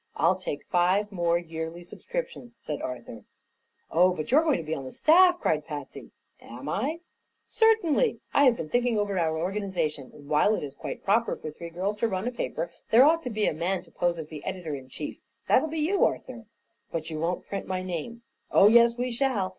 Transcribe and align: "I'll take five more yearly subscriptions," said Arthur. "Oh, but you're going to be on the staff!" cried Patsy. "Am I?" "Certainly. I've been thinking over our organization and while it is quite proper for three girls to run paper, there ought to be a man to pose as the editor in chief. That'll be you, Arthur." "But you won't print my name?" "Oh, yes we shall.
"I'll 0.15 0.37
take 0.39 0.65
five 0.65 1.11
more 1.11 1.37
yearly 1.37 1.83
subscriptions," 1.83 2.55
said 2.57 2.81
Arthur. 2.81 3.23
"Oh, 3.91 4.15
but 4.15 4.31
you're 4.31 4.41
going 4.41 4.57
to 4.57 4.63
be 4.63 4.73
on 4.73 4.83
the 4.85 4.91
staff!" 4.91 5.37
cried 5.39 5.63
Patsy. 5.63 6.09
"Am 6.41 6.67
I?" 6.67 7.01
"Certainly. 7.45 8.19
I've 8.33 8.57
been 8.57 8.67
thinking 8.67 8.97
over 8.97 9.19
our 9.19 9.37
organization 9.37 10.09
and 10.11 10.27
while 10.27 10.55
it 10.55 10.63
is 10.63 10.73
quite 10.73 11.03
proper 11.03 11.35
for 11.35 11.51
three 11.51 11.69
girls 11.69 11.97
to 11.97 12.07
run 12.07 12.31
paper, 12.31 12.71
there 12.89 13.05
ought 13.05 13.21
to 13.21 13.29
be 13.29 13.45
a 13.45 13.53
man 13.53 13.83
to 13.83 13.91
pose 13.91 14.17
as 14.17 14.29
the 14.29 14.43
editor 14.43 14.73
in 14.73 14.89
chief. 14.89 15.21
That'll 15.47 15.69
be 15.69 15.81
you, 15.81 16.03
Arthur." 16.03 16.45
"But 16.91 17.11
you 17.11 17.19
won't 17.19 17.45
print 17.45 17.67
my 17.67 17.83
name?" 17.83 18.23
"Oh, 18.49 18.65
yes 18.67 18.97
we 18.97 19.11
shall. 19.11 19.49